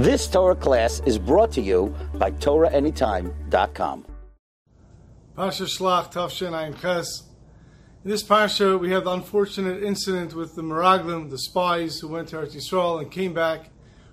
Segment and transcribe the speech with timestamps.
[0.00, 4.06] This Torah class is brought to you by TorahAnytime.com.
[5.36, 7.24] Parsha Shlach Tavshin Ayin Ches.
[8.02, 12.28] In this parsha, we have the unfortunate incident with the Meraglim, the spies who went
[12.28, 13.68] to Eretz Yisrael and came back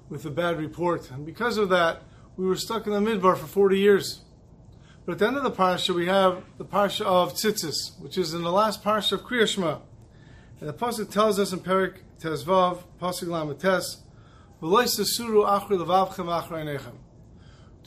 [0.10, 1.10] with a bad report.
[1.10, 2.01] And because of that,
[2.35, 4.23] we were stuck in the Midbar for 40 years.
[5.05, 8.33] But at the end of the parsha, we have the parsha of Tzitzis, which is
[8.33, 9.77] in the last parsha of Kriya Shema.
[10.59, 14.01] And the pasuk tells us in Perik Tezvav, pasuk Lamates,
[14.60, 14.70] Do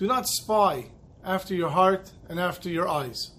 [0.07, 0.87] not spy
[1.25, 3.33] after your heart and after your eyes.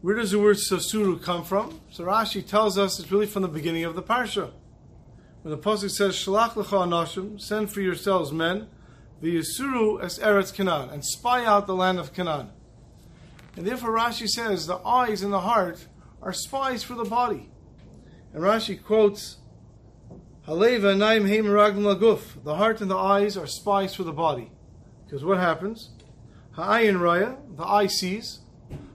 [0.00, 1.80] Where does the word sasuru come from?
[1.90, 4.50] So Rashi tells us it's really from the beginning of the parsha.
[5.42, 8.68] When the pasuk says, "Shalach lecha anashim," send for yourselves men,
[9.20, 12.50] the Yisuru es eretz Canaan, and spy out the land of Canaan.
[13.56, 15.86] And therefore Rashi says the eyes and the heart
[16.20, 17.50] are spies for the body.
[18.32, 19.36] And Rashi quotes,
[20.48, 20.54] The
[22.56, 24.50] heart and the eyes are spies for the body.
[25.04, 25.90] Because what happens?
[26.56, 28.40] Raya, the eye sees.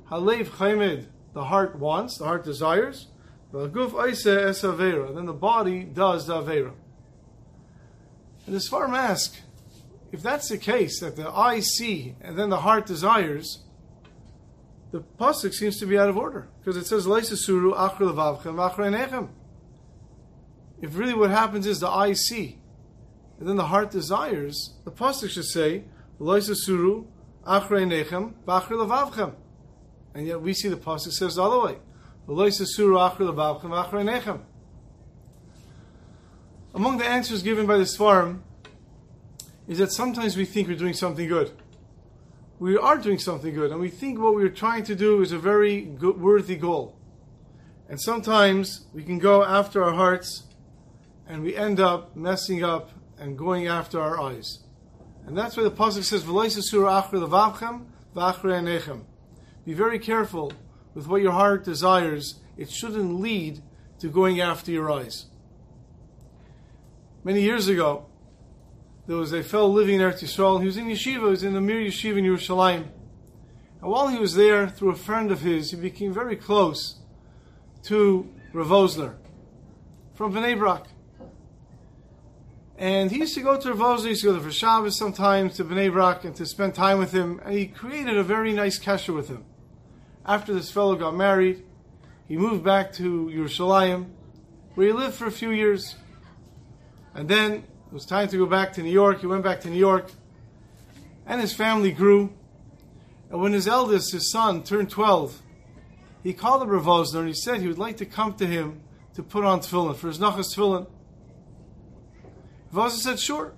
[0.09, 3.09] Halev chaymed, the heart wants, the heart desires.
[3.53, 5.13] Es avera.
[5.13, 6.73] Then the body does the avera.
[8.47, 9.39] And the Svarim ask,
[10.11, 13.59] if that's the case, that the eye see and then the heart desires,
[14.91, 19.29] the pasuk seems to be out of order because it says leisasuru achre levavchem v'achre
[20.83, 22.59] If really what happens is the eye see,
[23.39, 25.85] and then the heart desires, the pasuk should say
[26.19, 27.05] leisasuru
[27.47, 29.33] achre nechem v'achre levavchem,
[30.13, 31.77] and yet we see the pasuk says the other way
[32.27, 34.41] leisasuru achre levavchem v'achre nechem.
[36.75, 38.41] Among the answers given by the Svarim
[39.67, 41.53] is that sometimes we think we're doing something good
[42.59, 45.37] we are doing something good, and we think what we're trying to do is a
[45.37, 46.95] very good, worthy goal.
[47.89, 50.43] And sometimes we can go after our hearts,
[51.27, 54.59] and we end up messing up and going after our eyes.
[55.25, 56.23] And that's why the pasuk says,
[59.65, 60.53] Be very careful
[60.93, 62.39] with what your heart desires.
[62.57, 63.61] It shouldn't lead
[63.99, 65.27] to going after your eyes.
[67.23, 68.05] Many years ago,
[69.07, 70.59] there was a fellow living in Eretz Yisrael.
[70.59, 71.05] He was in yeshiva.
[71.05, 72.87] He was in the Mir Yeshiva in Yerushalayim.
[73.81, 76.99] And while he was there, through a friend of his, he became very close
[77.83, 79.17] to Rav Osler
[80.13, 80.87] from Bnei Brak.
[82.77, 85.55] And he used to go to Rav Osler, he used to go to Shabbos sometimes,
[85.57, 87.39] to Bnei Brak, and to spend time with him.
[87.45, 89.45] And he created a very nice kasher with him.
[90.25, 91.63] After this fellow got married,
[92.27, 94.09] he moved back to Yerushalayim,
[94.73, 95.95] where he lived for a few years.
[97.13, 99.19] And then it was time to go back to New York.
[99.21, 100.11] He went back to New York,
[101.27, 102.33] and his family grew.
[103.29, 105.41] And when his eldest, his son, turned 12,
[106.23, 108.81] he called up Rav and he said he would like to come to him
[109.13, 110.87] to put on tefillin, for his nachas tefillin.
[112.77, 113.53] Osler said, sure.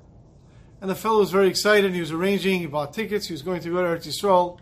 [0.81, 1.93] And the fellow was very excited.
[1.93, 4.59] He was arranging, he bought tickets, he was going to go to Eretz Yisrael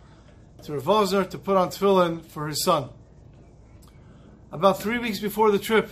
[0.63, 2.89] to Rav to put on tefillin for his son.
[4.51, 5.91] About three weeks before the trip,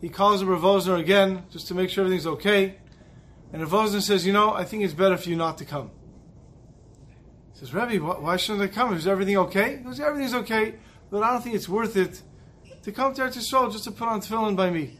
[0.00, 2.76] he calls Rav again just to make sure everything's okay.
[3.52, 5.90] And Rav says, you know, I think it's better for you not to come.
[7.52, 8.94] He says, Rebbe, why shouldn't I come?
[8.94, 9.78] Is everything okay?
[9.78, 10.74] He goes, everything's okay,
[11.10, 12.22] but I don't think it's worth it
[12.82, 14.98] to come to Eretz Yisrael just to put on tefillin by me.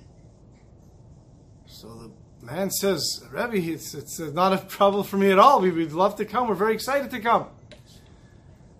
[2.50, 5.60] Man says, Rebbe, it's, it's not a problem for me at all.
[5.60, 6.48] We, would love to come.
[6.48, 7.46] We're very excited to come.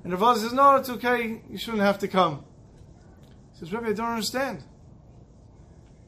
[0.03, 1.43] And Rav Osler says, no, it's okay.
[1.51, 2.45] You shouldn't have to come.
[3.53, 4.63] He says, Rebbe, I don't understand.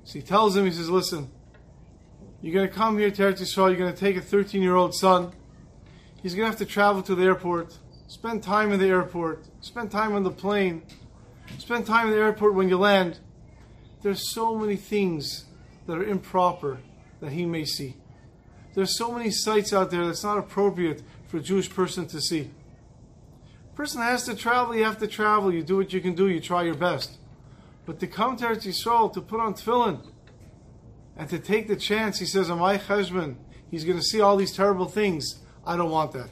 [0.05, 1.31] So he tells him, he says, listen,
[2.41, 3.69] you're going to come here to Eretz Yisrael.
[3.69, 5.33] You're going to take a 13 year old son.
[6.23, 9.91] He's going to have to travel to the airport, spend time in the airport, spend
[9.91, 10.83] time on the plane,
[11.59, 13.19] spend time in the airport when you land.
[14.01, 15.45] There's so many things
[15.87, 16.79] that are improper
[17.21, 17.97] that he may see.
[18.75, 22.51] There's so many sites out there that's not appropriate for a Jewish person to see.
[23.73, 25.53] A person has to travel, you have to travel.
[25.53, 27.19] You do what you can do, you try your best.
[27.87, 30.07] But to come to Eretz Yisrael, to put on tefillin,
[31.17, 33.37] and to take the chance, he says, my husband,
[33.71, 35.41] he's going to see all these terrible things.
[35.67, 36.31] I don't want that.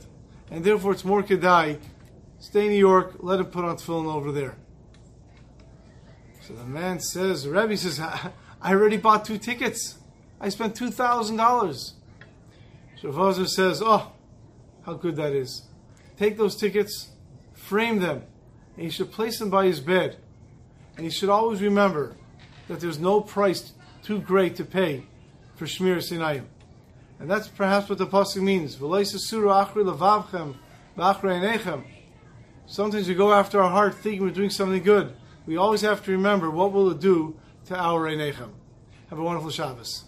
[0.51, 1.79] And therefore, it's more kedai.
[2.39, 4.57] Stay in New York, let him put on tefillin over there.
[6.43, 8.01] So the man says, Rebbe says,
[8.63, 9.99] I already bought two tickets.
[10.41, 11.93] I spent $2,000.
[13.01, 14.13] So says, oh,
[14.83, 15.63] how good that is.
[16.17, 17.11] Take those tickets,
[17.55, 18.25] frame them,
[18.77, 20.17] and you should place them by his bed.
[20.97, 22.17] And he should always remember
[22.67, 25.05] that there's no price too great to pay
[25.55, 26.47] for Shmiras Einayim.
[27.21, 28.77] And that's perhaps what the Pasuk means.
[32.67, 35.15] Sometimes we go after our heart thinking we're doing something good.
[35.47, 37.37] We always have to remember what will it do
[37.67, 38.51] to our Einechem.
[39.11, 40.08] Have a wonderful Shabbos.